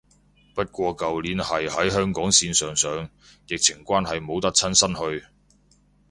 [0.55, 3.07] 不過舊年係喺香港線上上，
[3.47, 5.23] 疫情關係冇得親身去